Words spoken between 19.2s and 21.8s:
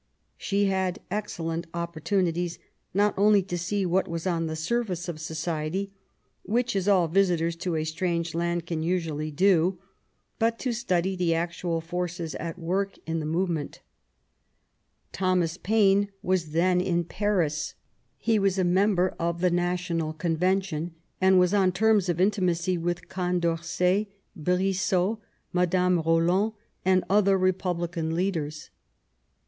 the National Convention, and was on